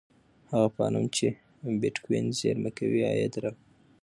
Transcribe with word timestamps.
هغه 0.51 0.67
فارم 0.75 1.05
چې 1.15 1.27
بېټکوین 1.81 2.25
زېرمه 2.39 2.71
کوي 2.77 3.01
عاید 3.09 3.33
راوړي. 3.43 3.63